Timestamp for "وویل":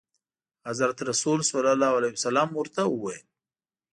2.87-3.23